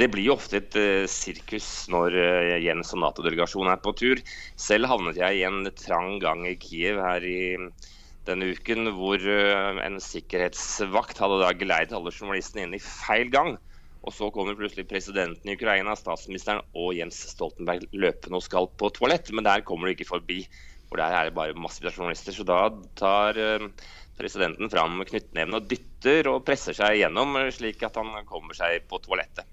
[0.00, 4.22] Det blir jo ofte et uh, sirkus når uh, Jens og Nato-delegasjonen er på tur.
[4.56, 7.40] Selv havnet jeg i en trang gang i Kiev her i
[8.24, 13.58] denne uken, hvor uh, en sikkerhetsvakt hadde da geleidet alle journalistene inn i feil gang.
[14.00, 18.88] Og så kommer plutselig presidenten i Ukraina, statsministeren og Jens Stoltenberg løpende og skal på
[18.96, 19.28] toalett.
[19.36, 20.40] Men der kommer de ikke forbi.
[20.88, 22.32] For der er det bare massevis journalister.
[22.32, 22.62] Så da
[22.96, 23.36] tar
[24.16, 29.04] presidenten fram knyttneven og dytter og presser seg gjennom, slik at han kommer seg på
[29.04, 29.44] toalettet.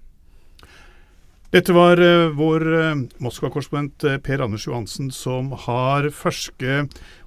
[1.48, 6.82] Dette var uh, vår uh, Moskva-korrespondent uh, Per Anders Johansen som har ferske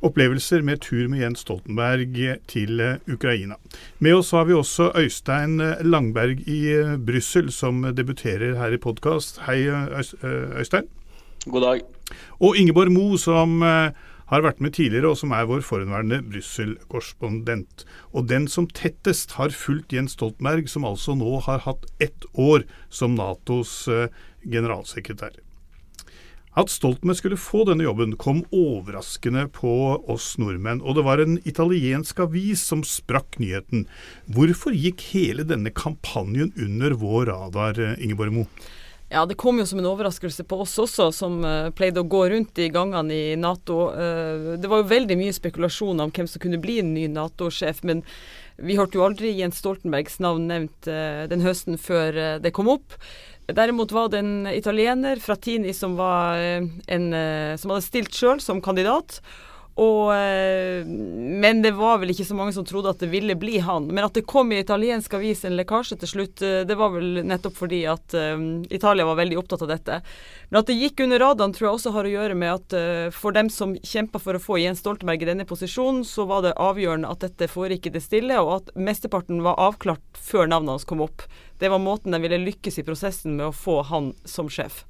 [0.06, 3.58] opplevelser med tur med Jens Stoltenberg til Ukraina.
[3.98, 6.62] Med oss har vi også Øystein Langberg i
[7.02, 9.42] Brussel, som debuterer her i podkast.
[9.48, 10.86] Hei, Øystein.
[11.50, 11.82] God dag.
[12.38, 13.58] Og Ingeborg Mo, som
[14.32, 17.86] har vært med tidligere, og som er vår forhenværende Brussel-korrespondent.
[18.16, 22.66] Og den som tettest har fulgt Jens Stoltenberg, som altså nå har hatt ett år
[22.90, 24.08] som Natos uh,
[24.48, 25.36] generalsekretær.
[26.52, 29.72] At Stoltenberg skulle få denne jobben, kom overraskende på
[30.12, 33.86] oss nordmenn, og det var en italiensk avis som sprakk nyheten.
[34.28, 38.68] Hvorfor gikk hele denne kampanjen under vår radar, eh, Ingeborg Moe?
[39.12, 42.22] Ja, det kom jo som en overraskelse på oss også, som uh, pleide å gå
[42.32, 43.90] rundt i gangene i Nato.
[43.92, 47.82] Uh, det var jo veldig mye spekulasjoner om hvem som kunne bli en ny Nato-sjef,
[47.84, 48.06] men
[48.56, 52.96] vi hørte jo aldri Jens Stoltenbergs navn nevnt uh, den høsten før det kom opp.
[53.52, 57.08] Derimot var det en italiener, Frattini, som, en,
[57.60, 59.18] som hadde stilt sjøl som kandidat.
[59.80, 63.62] Og, eh, men det var vel ikke så mange som trodde at det ville bli
[63.64, 63.88] han.
[63.88, 67.22] Men at det kom i italiensk avis en lekkasje til slutt, eh, det var vel
[67.24, 70.02] nettopp fordi at um, Italia var veldig opptatt av dette.
[70.50, 73.08] Men at det gikk under radaren, tror jeg også har å gjøre med at uh,
[73.16, 76.58] for dem som kjempa for å få Jens Stoltenberg i denne posisjonen, så var det
[76.60, 80.90] avgjørende at dette foregikk i det stille, og at mesteparten var avklart før navnet hans
[80.90, 81.24] kom opp.
[81.64, 84.84] Det var måten de ville lykkes i prosessen med å få han som sjef.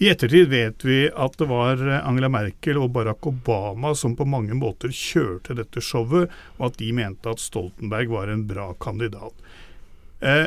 [0.00, 4.56] I ettertid vet vi at det var Angela Merkel og Barack Obama som på mange
[4.56, 9.34] måter kjørte dette showet, og at de mente at Stoltenberg var en bra kandidat.
[10.24, 10.46] Eh,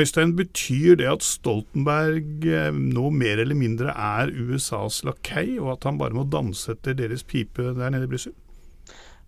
[0.00, 5.84] Øystein, betyr det at Stoltenberg eh, nå mer eller mindre er USAs lakei, og at
[5.84, 8.32] han bare må danse etter deres pipe der nede i Brussel?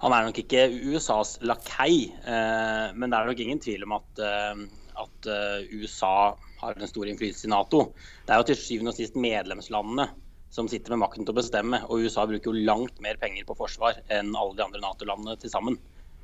[0.00, 0.64] Han er nok ikke
[0.94, 4.64] USAs lakei, eh, men det er nok ingen tvil om at, eh,
[5.04, 6.32] at eh, USA
[6.62, 7.88] har en stor innflytelse i Nato.
[8.26, 10.08] Det er jo til syvende og sist medlemslandene
[10.52, 11.80] som sitter med makten til å bestemme.
[11.88, 15.52] Og USA bruker jo langt mer penger på forsvar enn alle de andre Nato-landene til
[15.52, 15.78] sammen.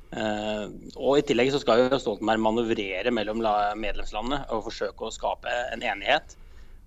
[0.09, 3.43] Uh, og I tillegg så skal jo Stoltenberg manøvrere mellom
[3.77, 6.37] medlemslandene og forsøke å skape en enighet.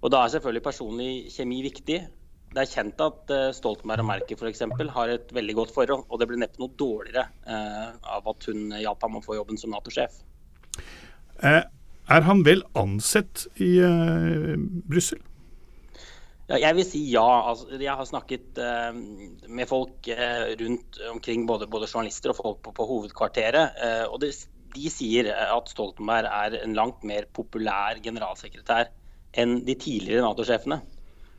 [0.02, 2.00] Og Da er selvfølgelig personlig kjemi viktig.
[2.52, 6.06] Det er kjent at uh, Stoltenberg og Merkel for eksempel, har et veldig godt forhold.
[6.10, 9.58] Og det blir neppe noe dårligere uh, av at hun hjalp ham å få jobben
[9.58, 10.22] som Nato-sjef.
[12.10, 14.56] Er han vel ansett i uh,
[14.90, 15.20] Brussel?
[16.50, 17.26] Ja, jeg vil si ja.
[17.48, 18.90] Altså, jeg har snakket uh,
[19.48, 23.78] med folk uh, rundt omkring, både, både, journalister og folk på, på hovedkvarteret.
[24.10, 24.34] Og det,
[24.74, 28.90] de sier at Stoltenberg er en langt mer populær generalsekretær
[29.38, 30.82] enn de tidligere Nato-sjefene.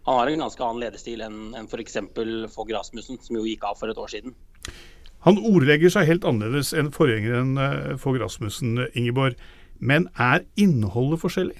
[0.07, 2.00] Han har en ganske annen lederstil enn, enn f.eks.
[2.51, 4.34] Fogh Rasmussen, som jo gikk av for et år siden.
[5.24, 7.53] Han ordlegger seg helt annerledes enn forgjengeren
[8.01, 9.38] Fogh Rasmussen, Ingeborg.
[9.83, 11.59] Men er innholdet forskjellig?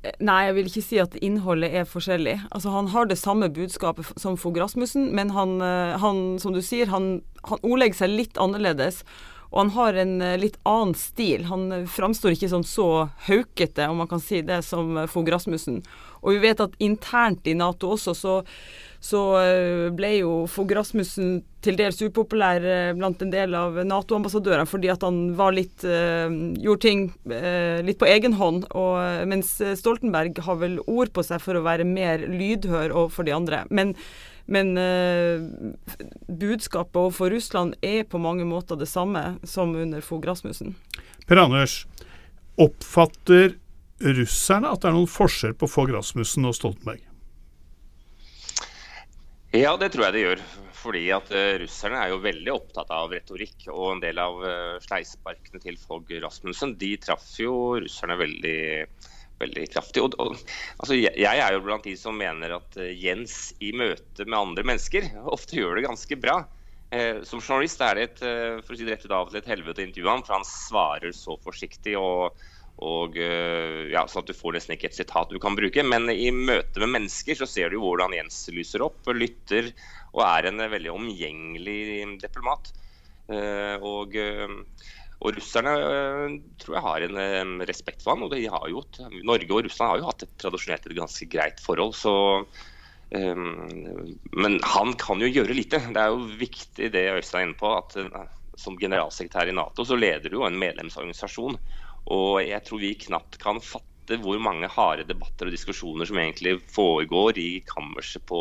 [0.00, 2.38] Nei, jeg vil ikke si at innholdet er forskjellig.
[2.48, 6.62] Altså, Han har det samme budskapet som Fogh Rasmussen, men han, eh, han, som du
[6.64, 9.02] sier, han, han ordlegger seg litt annerledes.
[9.50, 11.46] Og han har en eh, litt annen stil.
[11.50, 15.82] Han eh, framstår ikke som så haukete, om man kan si det, som Fogh Rasmussen.
[16.20, 18.40] Og vi vet at internt i Nato også, så
[19.00, 24.68] så eh, ble jo Fogh Rasmussen til dels upopulær eh, blant en del av Nato-ambassadørene
[24.68, 26.28] fordi at han var litt uh,
[26.60, 28.66] gjorde ting uh, litt på egen hånd.
[28.76, 33.36] Og, mens Stoltenberg har vel ord på seg for å være mer lydhør overfor de
[33.36, 33.64] andre.
[33.72, 33.94] Men,
[34.50, 35.42] men eh,
[36.26, 40.74] budskapet overfor Russland er på mange måter det samme som under Fogh Rasmussen.
[41.30, 41.84] Per Anders,
[42.58, 43.54] oppfatter
[44.00, 47.04] russerne at det er noen forskjell på Fogh Rasmussen og Stoltenberg?
[49.54, 50.42] Ja, det tror jeg det gjør.
[50.80, 53.68] Fordi at uh, Russerne er jo veldig opptatt av retorikk.
[53.68, 58.60] Og en del av uh, sleisparkene til Fogh Rasmussen de traff jo russerne veldig,
[59.40, 60.04] veldig kraftig.
[60.04, 60.36] Og, og,
[60.78, 64.38] altså, jeg, jeg, er jo blant de som mener at uh, Jens i møte med
[64.38, 66.42] andre mennesker ofte gjør det ganske bra.
[67.22, 68.20] som journalist er det et,
[68.66, 71.12] for å si det rett ut av et helvete å intervjue ham, for han svarer
[71.14, 71.94] så forsiktig.
[71.94, 72.34] og
[72.80, 75.84] og eh, ja, Sånn at du får nesten ikke et sitat du kan bruke.
[75.84, 79.72] Men i møte med mennesker så ser du hvordan Jens lyser opp, og lytter
[80.14, 81.80] og er en veldig omgjengelig
[82.24, 82.72] diplomat.
[83.30, 84.56] Eh, og, eh,
[85.20, 88.82] Og russerne øh, tror jeg har en respekt for han, og de har jo,
[89.28, 91.94] Norge og Russland har jo hatt et tradisjonelt et ganske greit forhold.
[91.98, 92.14] så
[93.10, 95.80] Men han kan jo gjøre lite.
[95.92, 97.72] Det er jo viktig det Øystein er inne på.
[97.74, 97.96] at
[98.60, 101.58] Som generalsekretær i Nato så leder du jo en medlemsorganisasjon.
[102.08, 106.56] Og jeg tror vi knapt kan fatte hvor mange harde debatter og diskusjoner som egentlig
[106.72, 108.40] foregår i kammerset på,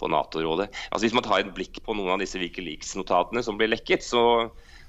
[0.00, 0.70] på Nato-rådet.
[0.90, 4.22] Altså Hvis man tar et blikk på noen av disse Wikileaks-notatene som blir lekket, så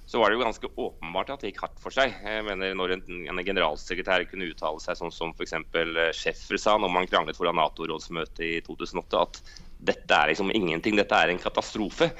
[0.09, 2.13] så var det jo ganske åpenbart at det gikk hardt for seg.
[2.25, 5.55] Jeg mener Når en, en generalsekretær kunne uttale seg sånn som f.eks.
[6.17, 9.39] Schäffer sa når man kranglet foran Nato-rådsmøtet i 2008, at
[9.91, 12.11] dette er liksom ingenting, dette er en katastrofe,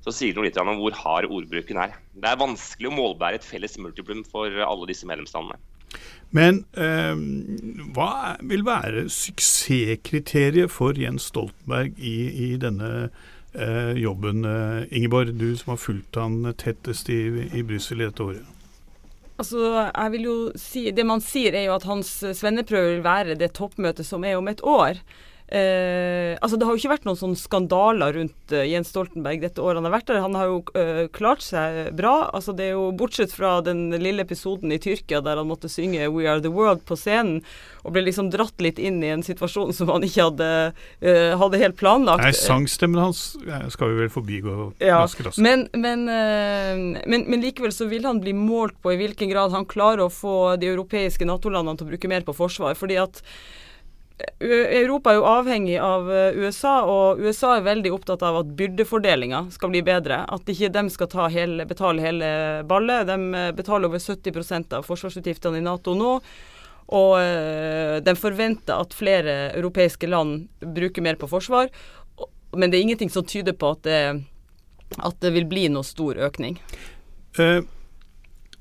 [0.00, 1.98] så sier det litt om hvor hard ordbruken er.
[2.14, 5.58] Det er vanskelig å målbære et felles multiplum for alle disse medlemslandene.
[6.30, 7.18] Men eh,
[7.96, 13.28] hva vil være suksesskriteriet for Jens Stoltenberg i, i denne eh,
[13.98, 14.44] jobben.
[14.44, 18.56] Eh, Ingeborg, du som har fulgt han tettest i, i Brussel i dette året.
[19.40, 23.38] Altså, jeg vil jo si, Det man sier, er jo at hans svenneprøve vil være
[23.40, 25.00] det toppmøtet som er om et år.
[25.50, 29.58] Eh, altså Det har jo ikke vært noen sånn skandaler rundt uh, Jens Stoltenberg dette
[29.58, 30.20] året han har vært der.
[30.22, 32.30] Han har jo uh, klart seg bra.
[32.30, 36.06] altså det er jo Bortsett fra den lille episoden i Tyrkia der han måtte synge
[36.06, 37.40] 'We Are The World' på scenen,
[37.82, 40.50] og ble liksom dratt litt inn i en situasjon som han ikke hadde,
[41.02, 42.22] uh, hadde helt planlagt.
[42.22, 43.24] Nei, Sangstemmen hans
[43.74, 45.42] skal vi vel forbigå ja, ganske raskt.
[45.42, 49.66] Men, men, men, men, likevel så vil han bli målt på i hvilken grad han
[49.66, 52.78] klarer å få de europeiske Nato-landene til å bruke mer på forsvar.
[52.78, 53.24] fordi at
[54.40, 59.42] Europa er jo avhengig av eh, USA, og USA er veldig opptatt av at byrdefordelinga
[59.54, 60.22] skal bli bedre.
[60.28, 62.30] At ikke de skal hele, betale hele
[62.68, 63.06] ballet.
[63.08, 66.18] De eh, betaler over 70% av forsvarsutgiftene i Nato nå.
[66.90, 71.70] Og øh, de forventer at flere europeiske land bruker mer på forsvar.
[72.56, 74.00] Men det er ingenting som tyder på at det,
[74.98, 76.58] at det vil bli noe stor økning.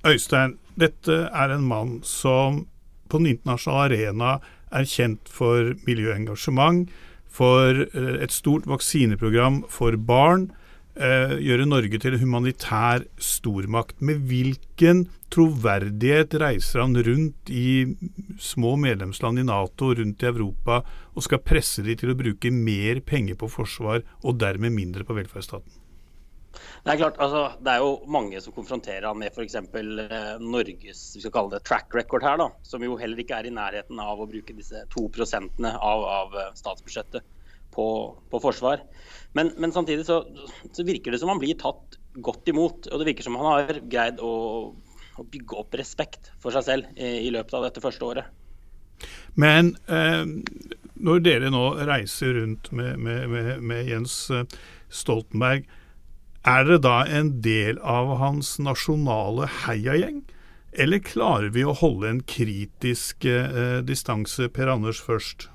[0.06, 2.68] Øystein, dette er en mann som
[3.10, 4.38] på den internasjonale arena
[4.72, 6.90] er kjent for miljøengasjement,
[7.30, 10.50] for eh, et stort vaksineprogram for barn.
[11.00, 14.02] Eh, gjøre Norge til en humanitær stormakt.
[14.04, 17.86] Med hvilken troverdighet reiser han rundt i
[18.42, 20.82] små medlemsland i Nato, rundt i Europa,
[21.14, 25.16] og skal presse de til å bruke mer penger på forsvar, og dermed mindre på
[25.16, 25.79] velferdsstaten?
[26.58, 29.58] Det er klart, altså, det er jo mange som konfronterer han med f.eks.
[29.60, 33.50] Eh, Norges vi skal kalle det track record her, da, som jo heller ikke er
[33.50, 37.28] i nærheten av å bruke disse to prosentene av, av eh, statsbudsjettet
[37.76, 37.88] på,
[38.32, 38.84] på forsvar.
[39.38, 40.24] Men, men samtidig så,
[40.72, 42.90] så, virker det som han blir tatt godt imot.
[42.90, 44.34] Og det virker som han har greid å,
[45.20, 48.36] å bygge opp respekt for seg selv i, i løpet av dette første året.
[49.40, 50.26] Men eh,
[51.00, 54.48] når dere nå reiser rundt med, med, med, med Jens eh,
[54.90, 55.70] Stoltenberg,
[56.48, 60.22] er dere da en del av hans nasjonale heiagjeng?
[60.72, 65.50] Eller klarer vi å holde en kritisk eh, distanse, Per Anders først?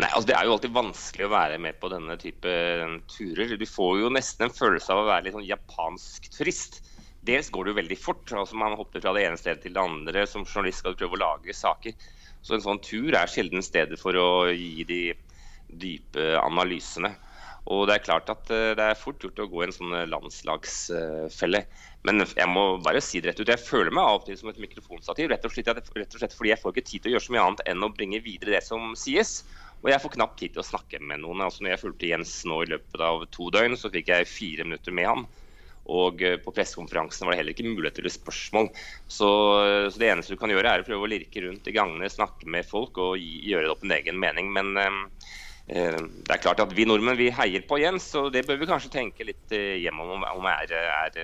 [0.00, 2.52] Nei, altså Det er jo alltid vanskelig å være med på denne type
[3.12, 3.56] turer.
[3.58, 6.80] Du får jo nesten en følelse av å være litt sånn japansk turist.
[7.22, 8.32] Dels går det jo veldig fort.
[8.32, 10.24] altså Man hopper fra det ene stedet til det andre.
[10.26, 11.94] Som journalist skal du prøve å lage saker.
[12.42, 15.02] Så en sånn tur er sjelden stedet for å gi de
[15.82, 17.12] dype analysene.
[17.70, 19.94] Og det er klart at eh, det er fort gjort å gå i en sånn
[19.94, 21.62] eh, landslagsfelle.
[22.02, 23.52] Men jeg må bare si det rett ut.
[23.52, 25.30] Jeg føler meg av og til som et mikrofonstativ.
[25.30, 27.34] Rett og, slett, rett og slett fordi jeg får ikke tid til å gjøre så
[27.36, 29.42] mye annet enn å bringe videre det som sies.
[29.82, 31.44] Og jeg får knapt tid til å snakke med noen.
[31.46, 34.66] Altså når jeg fulgte Jens nå i løpet av to døgn, så fikk jeg fire
[34.66, 35.24] minutter med ham.
[35.92, 38.72] Og eh, på pressekonferansen var det heller ikke mulighet til spørsmål.
[39.06, 39.30] Så,
[39.86, 42.50] så, det eneste du kan gjøre, er å prøve å lirke rundt i gangene, snakke
[42.50, 44.50] med folk og gi, gjøre det opp en egen mening.
[44.54, 44.74] Men
[45.66, 48.90] det er klart at Vi nordmenn vi heier på Jens, og det bør vi kanskje
[48.92, 51.20] tenke litt hjemme om om er, er,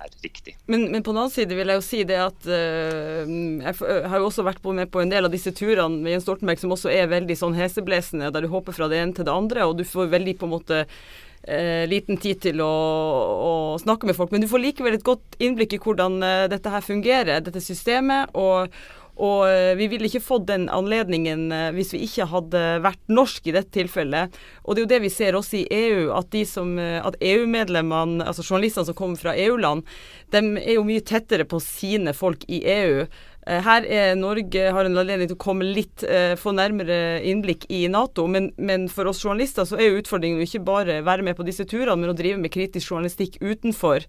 [0.00, 0.56] er riktig.
[0.66, 4.20] Men, men, på den annen side vil jeg jo si det at uh, jeg har
[4.20, 6.92] jo også vært med på en del av disse turene med Jens Stoltenberg som også
[6.92, 9.84] er veldig sånn heseblesende, der du hopper fra det ene til det andre, og du
[9.88, 14.32] får veldig på en måte uh, liten tid til å, å, snakke med folk.
[14.34, 18.34] Men du får likevel et godt innblikk i hvordan uh, dette her fungerer, dette systemet.
[18.34, 18.72] og
[19.20, 23.50] og eh, vi ville ikke fått den anledningen eh, hvis vi ikke hadde vært norsk
[23.50, 24.36] i dette tilfellet.
[24.64, 28.46] Og det er jo det vi ser også i EU, at, eh, at EU-medlemmene, altså
[28.46, 29.84] journalistene som kommer fra EU-land,
[30.32, 33.04] de er jo mye tettere på sine folk i EU.
[33.50, 36.04] Her er Norge har en anledning til å komme litt,
[36.38, 38.26] få nærmere innblikk i Nato.
[38.30, 41.64] Men, men, for oss journalister så er jo utfordringen ikke bare være med på disse
[41.66, 44.04] turene, men å drive med kritisk journalistikk utenfor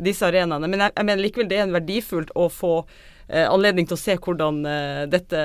[0.00, 0.66] disse arenaene.
[0.72, 2.74] Men jeg, jeg mener likevel det er en verdifullt å få
[3.46, 5.40] anledning til å se hvordan eh, dette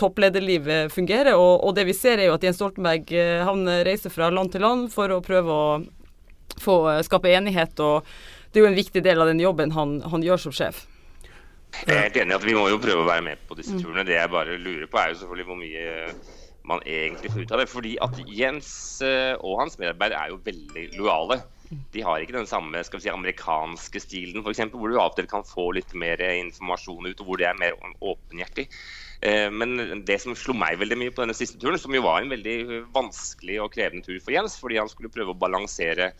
[0.00, 1.34] topplederlivet fungerer.
[1.34, 4.54] Og, og, det vi ser er jo at Jens Stoltenberg eh, han reiser fra land
[4.54, 5.80] til land for å prøve å
[6.60, 6.76] få
[7.06, 8.08] skape enighet og
[8.50, 10.82] det er jo en viktig del av den jobben han, han gjør som sjef.
[11.86, 13.76] Jeg er helt enig i at vi må jo prøve å være med på disse
[13.78, 14.02] turene.
[14.06, 15.84] Det jeg bare lurer på, er jo selvfølgelig hvor mye
[16.66, 17.68] man egentlig får ut av det.
[17.70, 18.72] Fordi at Jens
[19.06, 21.38] eh, og hans medarbeidere er jo veldig lojale.
[21.70, 25.12] De har ikke den samme skal vi si, amerikanske stilen, for eksempel, hvor du av
[25.12, 28.66] og til kan få litt mer informasjon ut, og hvor det er mer åpenhjertig.
[29.22, 32.22] Eh, men det som slo meg veldig mye på denne siste turen, som jo var
[32.22, 36.10] en veldig vanskelig og krevende tur for Jens, fordi han skulle prøve å balansere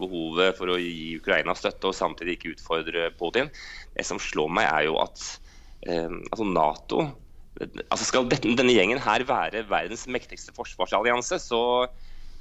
[0.00, 3.50] behovet for å gi Ukraina støtte og samtidig ikke utfordre Putin.
[3.96, 5.26] Det som slår meg, er jo at
[5.88, 7.10] eh, altså Nato
[7.60, 11.60] altså Skal denne, gjengen her være verdens mektigste forsvarsallianse, så,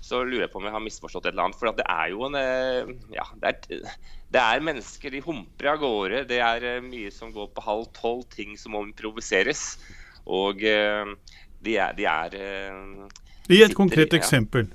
[0.02, 1.60] så, lurer jeg på om jeg har misforstått et eller annet.
[1.60, 3.96] For det er jo en eh, ja, det er,
[4.32, 6.24] det er, mennesker, de humper av gårde.
[6.30, 9.74] Det er eh, mye som går på halv tolv, ting som må improviseres.
[10.30, 11.14] Og eh,
[11.66, 12.40] de er, de er
[13.50, 14.70] Gi et konkret eksempel.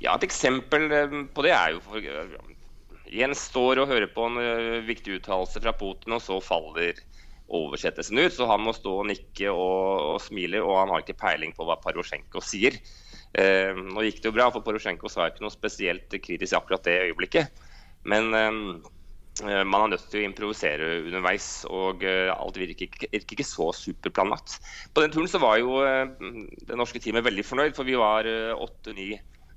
[0.00, 0.86] Ja, Et eksempel
[1.34, 2.04] på det er jo for,
[3.14, 4.38] Jens står og hører på en
[4.86, 6.96] viktig uttalelse fra Putin, og så faller
[7.52, 8.32] oversettelsen ut.
[8.34, 11.66] Så han må stå og nikke og, og smile, og han har ikke peiling på
[11.68, 12.78] hva Parosjenko sier.
[13.34, 16.86] Eh, nå gikk det jo bra, for Porosjenko sa ikke noe spesielt kritisk i akkurat
[16.86, 17.64] det øyeblikket.
[18.06, 18.52] Men eh,
[19.42, 24.60] man er nødt til å improvisere underveis, og eh, alt virker ikke, ikke så superplanlagt.
[24.94, 26.06] På den turen så var jo eh,
[26.68, 29.10] det norske teamet veldig fornøyd, for vi var eh, åtte-ni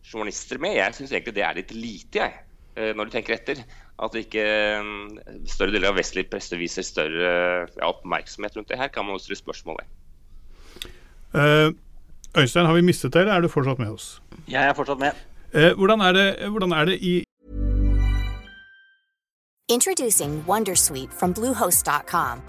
[0.08, 0.80] journalister med.
[0.80, 2.40] Jeg syns egentlig det er litt lite, jeg,
[2.80, 3.62] eh, når du tenker etter.
[4.02, 4.46] At ikke
[5.50, 7.30] større deler av vestlig presse viser større
[7.66, 9.94] ja, oppmerksomhet rundt det her, kan man også stille spørsmål ved.
[11.34, 11.74] Uh,
[12.38, 14.22] Øystein, har vi mistet deg, eller er du fortsatt med oss?
[14.48, 15.12] Jeg er fortsatt med.
[15.56, 17.24] Uh, hvordan, er det, hvordan er det i
[19.70, 22.42] Introducing Wondersuite from Bluehost.com.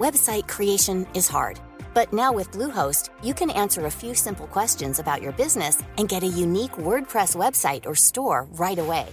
[0.00, 1.60] Website creation is hard,
[1.94, 6.08] but now with Bluehost, you can answer a few simple questions about your business and
[6.08, 9.06] get a unique WordPress website or store right away.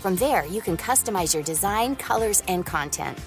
[0.00, 3.18] From there, you can customize your design, colors, and content.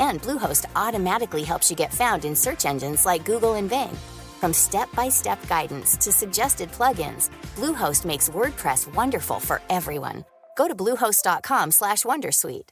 [0.00, 3.96] And Bluehost automatically helps you get found in search engines like Google and Bing.
[4.40, 10.24] From step-by-step guidance to suggested plugins, Bluehost makes WordPress wonderful for everyone.
[10.56, 12.70] Go to bluehost.com/wondersuite.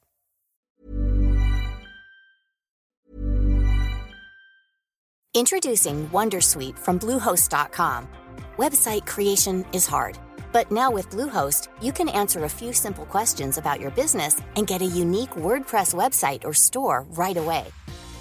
[5.36, 8.08] Introducing Wondersuite from bluehost.com.
[8.56, 10.18] Website creation is hard.
[10.50, 14.66] But now with Bluehost, you can answer a few simple questions about your business and
[14.66, 17.66] get a unique WordPress website or store right away.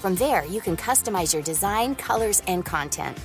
[0.02, 3.18] From there, you can customize your design, colors, and content.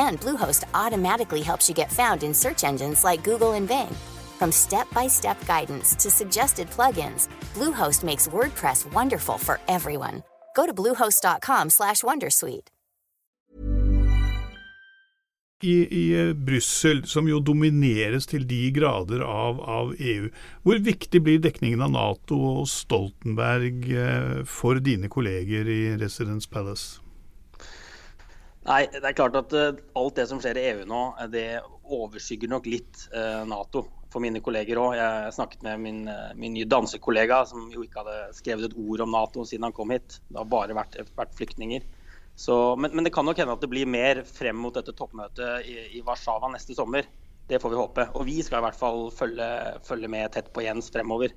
[0.00, 3.94] And Bluehost automatically helps you get found in search engines like Google and Bing.
[4.40, 10.22] From step-by-step guidance to suggested plugins, Bluehost makes WordPress wonderful for everyone.
[10.56, 12.70] Go to bluehost.com/wondersuite.
[15.62, 20.30] i, i Brussel, som jo domineres til de grader av, av, EU.
[20.64, 27.00] Hvor viktig blir dekningen av Nato og Stoltenberg eh, for dine kolleger i Residence Palace?
[28.70, 31.00] Nei, det er klart at uh, alt det som skjer i EU nå,
[31.32, 31.58] det
[31.90, 34.92] overskygger nok litt uh, Nato for mine kolleger òg.
[34.94, 39.02] Jeg snakket med min, uh, min nye dansekollega, som jo ikke hadde skrevet et ord
[39.02, 40.20] om Nato siden han kom hit.
[40.28, 41.88] Det har bare vært, vært flyktninger.
[42.38, 45.66] Så, men, men, det kan nok hende at det blir mer frem mot dette toppmøtet
[45.66, 47.08] i, i, Warszawa neste sommer.
[47.50, 48.06] Det får vi håpe.
[48.14, 49.48] Og vi skal i hvert fall følge,
[49.88, 51.34] følge med tett på Jens fremover.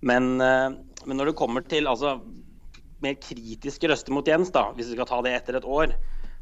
[0.00, 2.16] Men, men når det kommer til altså,
[3.04, 5.92] mer kritiske røster mot Jens, da, hvis vi skal ta det etter et år,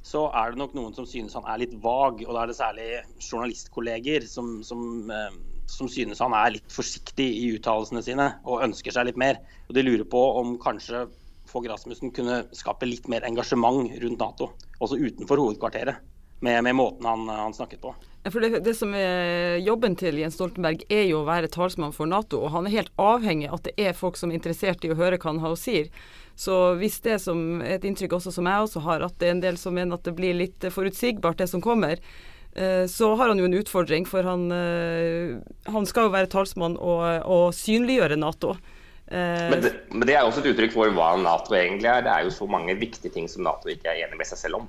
[0.06, 2.22] så er det nok noen som synes han er litt vag.
[2.24, 2.88] Og da er det særlig
[3.20, 5.32] journalistkolleger som, som, uh,
[5.70, 9.40] som synes han er litt forsiktig i uttalelsene sine og ønsker seg litt mer.
[9.68, 11.06] Og de lurer på om kanskje
[11.50, 15.98] Fogh Rasmussen kunne skape litt mer engasjement rundt Nato, også utenfor hovedkvarteret,
[16.46, 17.90] med, med måten han, han, snakket på.
[18.28, 22.08] For det, det, som er Jobben til Jens Stoltenberg er jo å være talsmann for
[22.10, 24.90] Nato, og han er helt avhengig av at det er folk som er interessert i
[24.92, 25.86] å høre hva han har å si.
[26.36, 29.40] Så hvis det som et inntrykk også som jeg også har, at det er en
[29.44, 31.96] del som mener at det blir litt forutsigbart det som kommer,
[32.52, 35.40] eh, så har han jo en utfordring, for han, eh,
[35.72, 38.58] han skal jo være talsmann og, og synliggjøre Nato.
[39.10, 42.04] Men det, men det, er også et uttrykk for hva Nato egentlig er.
[42.06, 44.60] Det er jo så mange viktige ting som Nato ikke er enig med seg selv
[44.60, 44.68] om.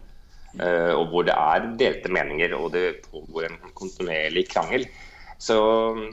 [0.60, 4.88] Uh, og hvor det er delte meninger og det pågår en kontinuerlig krangel.
[5.42, 5.56] Så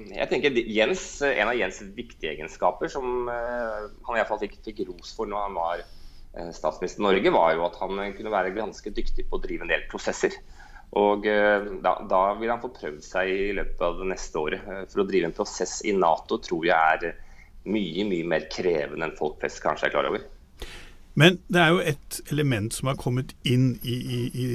[0.09, 5.15] jeg tenker Jens, En av Jens' viktige egenskaper, som uh, han iallfall fikk, fikk ros
[5.17, 5.87] for når han var
[6.55, 9.71] statsminister i Norge, var jo at han kunne være ganske dyktig på å drive en
[9.73, 10.37] del prosesser.
[11.01, 14.69] Og da, da, vil han få prøvd seg i løpet av det neste året.
[14.93, 17.17] For å drive en prosess i Nato tror jeg er
[17.69, 20.25] mye mye mer krevende enn folk flest kanskje er klar over.
[21.19, 24.47] Men det er jo et element som har kommet inn i, i, i,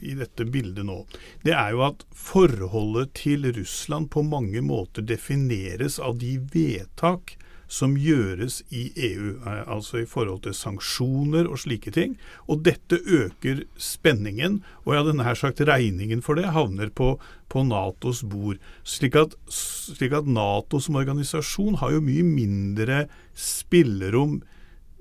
[0.00, 1.02] i, dette bildet nå.
[1.44, 7.34] Det er jo at forholdet til Russland på mange måter defineres av de vedtak
[7.72, 12.16] som gjøres i EU, eh, altså i forhold til sanksjoner og slike ting.
[12.48, 17.14] Og dette øker spenningen, og jeg hadde nær sagt regningen for det havner på,
[17.52, 18.60] på Natos bord.
[18.84, 23.04] Slik at, slik at Nato som organisasjon har jo mye mindre
[23.36, 24.40] spillerom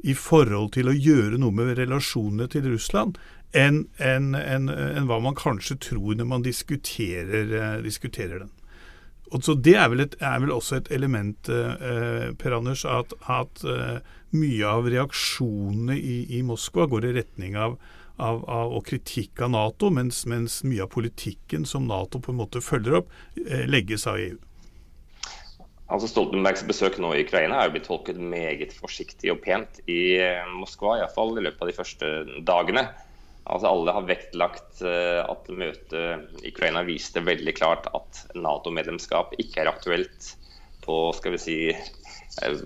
[0.02, 3.20] i forhold til å gjøre noe med relasjonene til Russland
[3.58, 8.52] enn en, en, en hva man kanskje tror når man diskuterer, uh, diskuterer den.
[9.32, 13.14] Og så Det er vel, et, er vel også et element, uh, Per Anders, at,
[13.32, 14.00] at uh,
[14.36, 17.78] mye av reaksjonene i, i, Moskva går i retning av,
[18.18, 22.42] av, av og kritikk av Nato, mens, mens, mye av politikken som Nato på en
[22.44, 23.12] måte følger opp,
[23.68, 24.40] legges av EU.
[25.92, 30.16] Altså Stoltenbergs besøk nå i Ukraina er jo blitt tolket meget forsiktig og pent i
[30.56, 32.12] Moskva, iallfall i løpet av de første
[32.48, 32.86] dagene.
[33.52, 39.64] Altså Alle har vektlagt eh, at møtet i Ukraina viste veldig klart at Nato-medlemskap ikke
[39.64, 40.36] er aktuelt
[40.86, 42.62] på skal vi si, eh,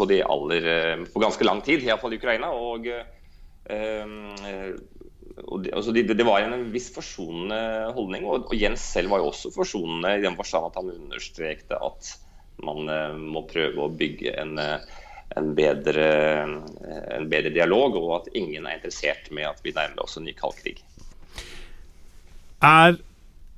[0.00, 2.50] på, de aller, eh, på ganske lang tid, iallfall i Ukraina.
[2.56, 2.88] Og,
[5.62, 8.26] det, altså det, det, var en viss forsonende holdning.
[8.26, 12.14] Og, og, Jens selv var jo også forsonende i den forstand at han understrekte at
[12.62, 12.90] man
[13.32, 14.58] må prøve å bygge en
[15.36, 16.08] en bedre,
[17.16, 20.34] en bedre, dialog, og at ingen er interessert med at vi nærmer oss en ny
[20.36, 20.82] kald krig.
[22.62, 22.98] Er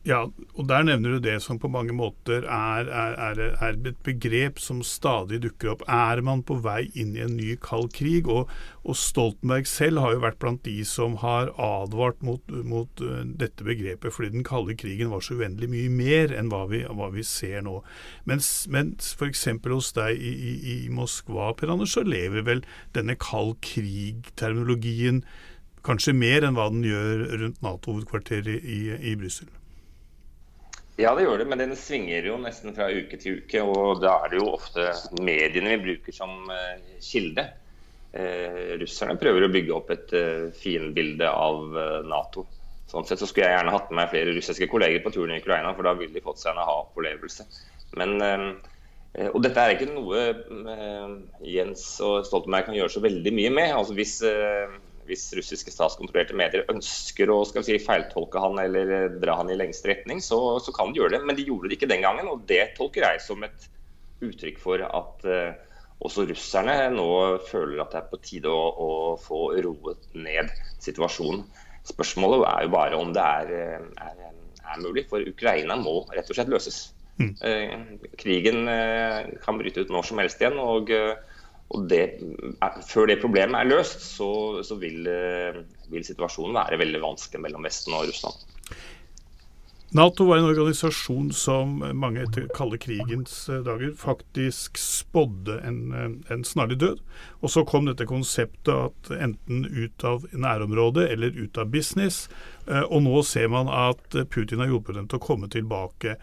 [0.04, 4.58] ja, og der nevner du det som på mange måter er, er, er, et begrep
[4.61, 5.84] som stadig dukker opp.
[5.88, 8.28] Er man på vei inn i en ny kald krig?
[8.28, 8.50] Og,
[8.84, 13.64] og Stoltenberg selv har jo vært blant de som har advart mot, mot uh, dette
[13.64, 17.25] begrepet, fordi den kalde krigen var så uendelig mye mer enn hva vi, hva vi
[17.25, 17.78] ser nå.
[18.28, 19.49] Mens, mens f.eks.
[19.73, 25.25] hos deg i, i, i Moskva, Per Anders, så lever vel denne kald krig-terminologien
[25.84, 29.49] kanskje mer enn hva den gjør rundt Nato-hovedkvarteret i, i Brussel?
[30.95, 33.63] Ja, det gjør det, men den svinger jo nesten fra uke til uke.
[33.67, 37.49] Og da er det jo ofte mediene vi bruker som uh, kilde.
[38.15, 42.47] Uh, russerne prøver å bygge opp et uh, fiendebilde av uh, Nato.
[42.87, 45.41] Sånn sett så skulle jeg gjerne hatt med meg flere russiske kolleger på turen i
[45.43, 47.49] Ukraina, for da ville de fått seg en aha-opplevelse.
[47.99, 48.21] Men
[49.30, 50.25] og dette er ikke noe
[51.47, 53.71] Jens og Stoltenberg kan gjøre så veldig mye med.
[53.71, 54.17] Altså Hvis
[55.08, 59.52] hvis russiske statskontrollerte medier ønsker å skal vi si, feiltolke han eller eh, dra han
[59.52, 61.23] i lengste retning, så, så, kan de gjøre det.
[61.28, 63.69] Men de gjorde det ikke den gangen, og det tolker jeg som et
[64.25, 67.08] uttrykk for at uh, også russerne nå
[67.49, 68.88] føler at det er på tide å, å,
[69.21, 70.52] få roet ned
[70.84, 71.45] situasjonen.
[71.84, 76.30] Spørsmålet er jo bare om det er, eh, er, er mulig, for Ukraina må rett
[76.30, 76.80] og slett løses.
[77.21, 77.34] Mm.
[77.45, 80.58] Uh, krigen uh, kan bryte ut når som helst igjen.
[80.58, 80.90] og
[81.73, 82.03] og det,
[82.89, 87.65] Før det problemet er løst, så, så vil, eh, vil, situasjonen være veldig vanskelig mellom
[87.67, 88.50] Vesten og Russland.
[89.95, 96.17] Nato var en organisasjon som mange etter kalde krigens eh, dager faktisk spådde en, eh,
[96.35, 97.03] en, snarlig død.
[97.43, 102.27] Og så kom dette konseptet at enten ut av nærområdet eller ut av business.
[102.65, 106.15] Og nå ser man at Putin har hjulpet dem til å komme tilbake.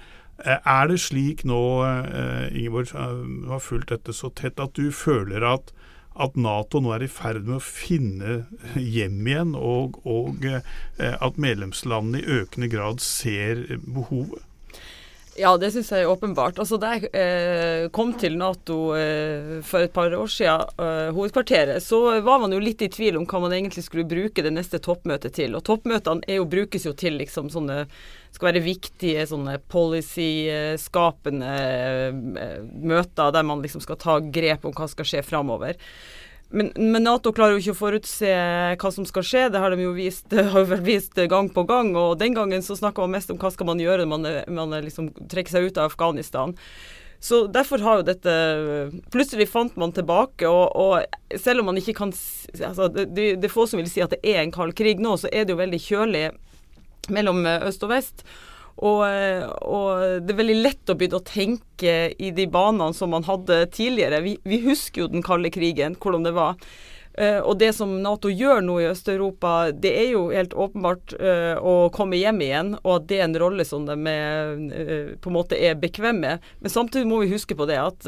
[0.46, 4.92] Eh, er det slik nå, eh, Ingeborg, du har fulgt dette så tett, at du
[4.92, 5.72] føler at,
[6.20, 8.42] at Nato nå er i ferd med å finne
[8.76, 10.64] hjem igjen, og, og eh,
[10.98, 14.42] at medlemslandene i økende grad ser behovet?
[15.40, 16.58] Ja, det syns jeg er åpenbart.
[16.60, 21.80] Altså, Da jeg eh, kom til Nato eh, for et par år siden, eh, hovedkvarteret,
[21.84, 24.82] så var man jo litt i tvil om hva man egentlig skulle bruke det neste
[24.84, 25.56] toppmøtet til.
[25.56, 27.86] Og toppmøtene jo, brukes jo til liksom sånne
[28.32, 32.60] skal være viktige sånne policy-skapende eh,
[32.92, 35.80] møter der man liksom skal ta grep om hva skal skje framover.
[36.52, 38.32] Men, men, Nato klarer jo ikke å forutse
[38.76, 39.44] hva som skal skje.
[39.54, 41.94] Det har de jo vist, vært vist gang på gang.
[41.96, 44.82] Og den gangen så snakka man mest om hva skal man gjøre når man, man
[44.84, 46.56] liksom trekker seg ut av Afghanistan.
[47.22, 48.32] Så derfor har jo dette
[49.14, 52.14] Plutselig fant man tilbake, og, og selv om man ikke kan
[52.66, 55.14] altså det, det, er få som vil si at det er en kald krig nå,
[55.22, 56.24] så er det jo veldig kjølig
[57.14, 58.26] mellom øst og vest.
[58.78, 59.90] Og, og,
[60.24, 64.24] det er veldig lett å begynne å tenke i de banene som man hadde tidligere.
[64.26, 66.58] Vi, vi husker jo den kalde krigen, hvordan det var.
[67.12, 71.60] Uh, og det som Nato gjør nå i Øst-Europa, det er jo helt åpenbart uh,
[71.60, 75.32] å komme hjem igjen, og at det er en rolle som de er, uh, på
[75.32, 76.48] en måte er bekvem med.
[76.64, 78.08] Men samtidig må vi huske på det at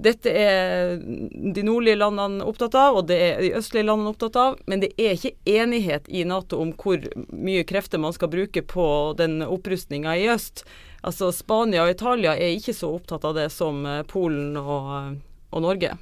[0.00, 4.58] dette er de nordlige landene opptatt av, og det er de østlige landene opptatt av.
[4.70, 8.86] Men det er ikke enighet i Nato om hvor mye krefter man skal bruke på
[9.18, 10.64] den opprustninga i øst.
[11.06, 15.64] Altså Spania og Italia er ikke så opptatt av det som eh, Polen og, og
[15.64, 15.94] Norge.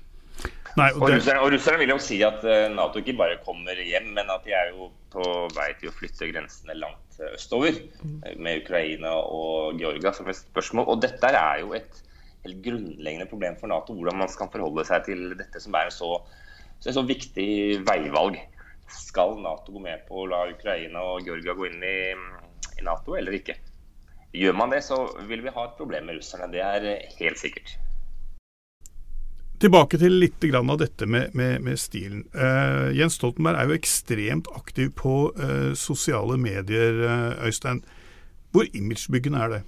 [0.78, 1.34] Nei, og, det...
[1.34, 4.54] og, russerne, vil jo si at eh, Nato ikke bare kommer hjem, men at de
[4.54, 5.24] er jo på
[5.56, 7.78] vei til å flytte grensene langt østover.
[8.02, 8.18] Mm.
[8.42, 10.90] Med Ukraina og Georgia som et spørsmål.
[10.92, 12.02] Og dette er jo et
[12.44, 13.96] helt grunnleggende problem for Nato.
[13.96, 16.12] Hvordan man skal forholde seg til dette som er så,
[16.79, 17.48] så, så viktig
[17.88, 18.38] veivalg.
[18.88, 21.98] Skal Nato gå med på å la Ukraina og Georgia gå inn i,
[22.79, 23.59] i Nato, eller ikke?
[24.37, 26.51] Gjør man det, så vil vi ha et problem med russerne.
[26.53, 27.77] Det er helt sikkert.
[29.59, 32.22] Tilbake til litt av dette med, med, med stilen.
[32.31, 37.83] Uh, Jens Stoltenberg er jo ekstremt aktiv på uh, sosiale medier, uh, Øystein.
[38.55, 39.61] Hvor imagebyggende er det?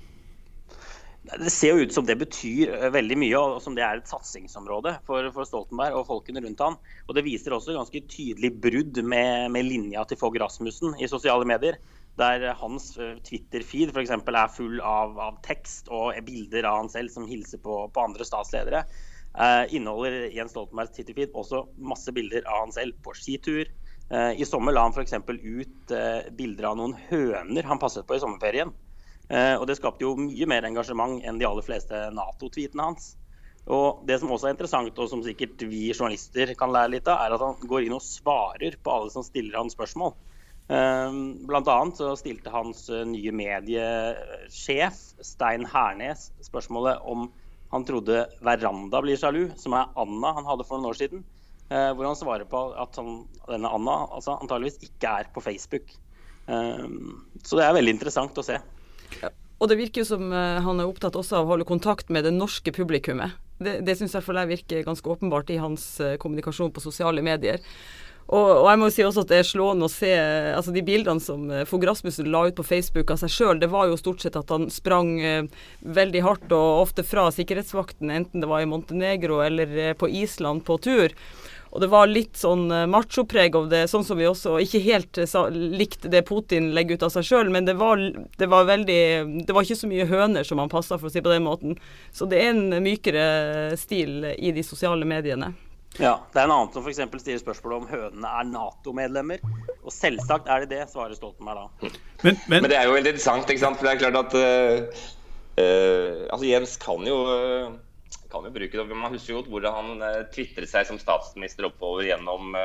[1.38, 4.96] Det ser jo ut som det betyr veldig mye, og som det er et satsingsområde
[5.06, 6.78] for, for Stoltenberg og folkene rundt han.
[7.06, 11.46] Og Det viser også ganske tydelig brudd med, med linja til Fogh Rasmussen i sosiale
[11.46, 11.78] medier.
[12.18, 12.90] Der hans
[13.28, 14.10] Twitter-feed f.eks.
[14.10, 18.26] er full av, av, tekst og bilder av han selv som hilser på, på andre
[18.26, 18.82] statsledere.
[19.38, 23.70] Eh, inneholder Jens Stoltenbergs Twitter-feed også masse bilder av han selv på skitur.
[24.10, 25.14] Eh, I sommer la han f.eks.
[25.14, 28.74] ut eh, bilder av noen høner han passet på i sommerferien.
[29.30, 33.12] Og Det skapte jo mye mer engasjement enn de aller fleste Nato-tweetene hans.
[33.70, 37.20] Og Det som også er interessant, og som sikkert vi journalister kan lære litt av,
[37.22, 40.16] er at han går inn og svarer på alle som stiller han spørsmål.
[40.70, 47.26] Blant annet så stilte hans nye mediesjef Stein Hernes spørsmålet om
[47.70, 51.22] han trodde Veranda blir sjalu, som er Anna han hadde for noen år siden.
[51.70, 55.92] Eh, hvor han svarer på at han, denne Anna altså, antageligvis ikke er på Facebook.
[56.50, 56.86] Eh,
[57.46, 58.58] så det er veldig interessant å se.
[59.60, 62.24] Og det virker jo som uh, han er opptatt også av å holde kontakt med
[62.24, 63.36] det norske publikummet.
[63.60, 67.60] Det, det syns jeg virker ganske åpenbart i hans uh, kommunikasjon på sosiale medier.
[68.30, 70.10] Og, og, jeg må jo si også at det er slående å se
[70.54, 73.58] altså de bildene som eh, Fogh Rasmussen la ut på Facebook av seg sjøl.
[73.58, 75.48] Det var jo stort sett at han sprang eh,
[75.82, 80.62] veldig hardt og ofte fra sikkerhetsvakten, enten det var i Montenegro eller eh, på Island
[80.68, 81.16] på tur.
[81.70, 85.20] Og det var litt sånn eh, machopreg av det, sånn som vi også ikke helt
[85.22, 88.02] eh, sa, likte det Putin legger ut av seg sjøl, men det var,
[88.38, 89.00] det var, veldig
[89.46, 91.78] Det var ikke så mye høner som han passa, for å si på den måten.
[92.12, 95.52] Så det er en mykere stil i de sosiale mediene.
[95.98, 97.00] Ja, Det er en annen som f.eks.
[97.22, 99.42] stiller spørsmål om hønene er Nato-medlemmer.
[99.80, 101.90] Og selvsagt er de det, svarer Stoltenberg da.
[102.22, 103.80] Men, men, men, det er jo veldig interessant, ikke sant?
[103.80, 105.06] for det er klart at uh,
[105.58, 107.72] uh, altså Jens kan jo, uh,
[108.30, 108.96] kan jo bruke det.
[108.96, 112.56] Man husker jo hvordan han uh, tvitret seg som statsminister oppover gjennom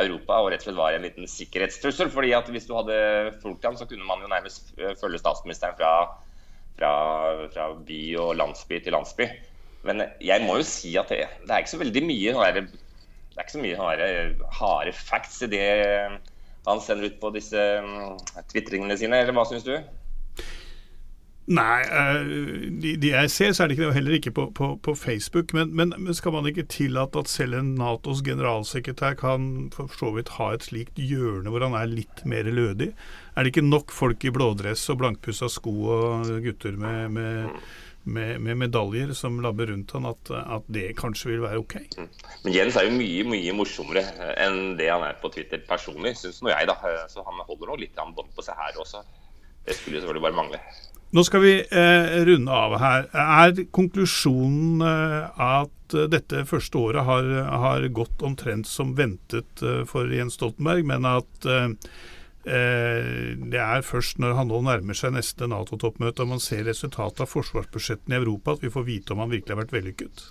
[0.00, 2.10] Europa og rett og slett var en liten sikkerhetstrussel.
[2.10, 2.96] fordi at Hvis du hadde
[3.42, 5.92] fulgt ham, så kunne man jo nærmest følge statsministeren fra,
[6.78, 6.92] fra,
[7.52, 9.28] fra by og landsby til landsby.
[9.84, 12.70] Men jeg må jo si at det, det er ikke så veldig mye sånn
[13.32, 13.92] det er ikke så mye
[14.60, 15.66] harde facts i det
[16.66, 18.18] han sender ut på disse mm,
[18.52, 19.74] tvitringene sine, eller hva syns du?
[21.50, 22.20] Nei, eh,
[22.78, 25.50] de, de, jeg ser, så er det ikke det, heller ikke på, på, på Facebook.
[25.56, 30.12] Men, men, men, skal man ikke tillate at selv en Natos generalsekretær kan for så
[30.14, 32.92] vidt ha et slikt hjørne hvor han er litt mer lødig?
[33.34, 37.56] Er det ikke nok folk i blådress og blankpussa sko og gutter med, med
[38.04, 41.76] med, med, medaljer som labber rundt han, at, at, det kanskje vil være OK.
[41.98, 42.08] Mm.
[42.44, 44.02] Men Jens er jo mye mye morsommere
[44.42, 46.66] enn det han er på Twitter personlig, syns nå jeg.
[46.70, 46.74] da.
[47.12, 49.04] Så han holder nå litt bånd på seg her også.
[49.62, 50.58] Det skulle jo selvfølgelig bare mangle.
[51.12, 53.10] Nå skal vi eh, runde av her.
[53.12, 60.08] Er konklusjonen eh, at dette første året har, har, gått omtrent som ventet eh, for
[60.08, 61.68] Jens Stoltenberg, men at eh,
[62.42, 67.22] Eh, det er først når han nå nærmer seg neste Nato-toppmøte og man ser resultatet
[67.22, 70.24] av forsvarsbudsjettene i Europa, at vi får vite om han virkelig har vært vellykket.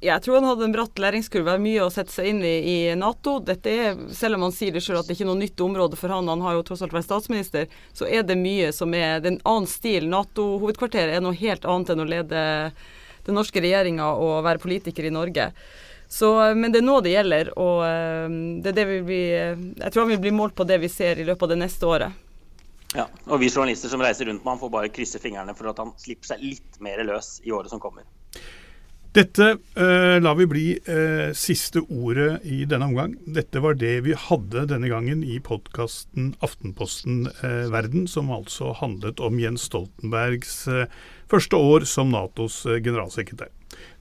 [0.00, 3.38] Jeg tror han hadde en bratt læringskurve, mye å sette seg inn i i Nato.
[3.42, 5.98] Dette er, Selv om han sier det sjøl at det ikke er noe nytt område
[5.98, 9.20] for han, han har jo tross alt vært statsminister, så er det mye som er
[9.20, 10.08] det er en annen stil.
[10.12, 12.42] Nato-hovedkvarteret er noe helt annet enn å lede
[13.26, 15.50] den norske regjeringa og være politiker i Norge.
[16.10, 18.32] Så, men det er nå det gjelder, og eh,
[18.64, 21.20] det er det vi blir, jeg tror han vil bli målt på det vi ser
[21.22, 22.26] i løpet av det neste året.
[22.98, 25.78] Ja, og vi journalister som reiser rundt med han får bare krysse fingrene for at
[25.78, 28.02] han slipper seg litt mer løs i året som kommer.
[29.10, 33.16] Dette eh, lar vi bli eh, siste ordet i denne omgang.
[33.26, 39.18] Dette var det vi hadde denne gangen i podkasten Aftenposten eh, Verden, som altså handlet
[39.18, 40.86] om Jens Stoltenbergs eh,
[41.26, 43.50] første år som Natos eh, generalsekretær.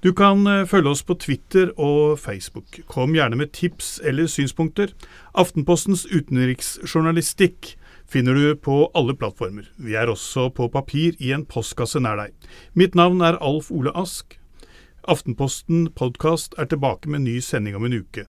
[0.06, 2.78] Du kan eh, følge oss på Twitter og Facebook.
[2.86, 4.94] Kom gjerne med tips eller synspunkter.
[5.34, 7.74] Aftenpostens utenriksjournalistikk
[8.06, 9.74] finner du på alle plattformer.
[9.82, 12.54] Vi er også på papir i en postkasse nær deg.
[12.78, 14.39] Mitt navn er Alf Ole Ask.
[15.08, 18.26] Aftenposten podkast er tilbake med ny sending om en uke.